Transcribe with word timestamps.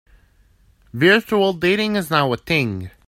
Virtual 0.93 1.53
dating 1.53 1.95
is 1.95 2.09
now 2.09 2.33
a 2.33 2.37
thing. 2.37 2.89